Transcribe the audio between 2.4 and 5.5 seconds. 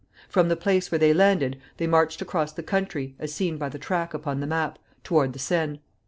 the country, as seen by the track upon the map, toward the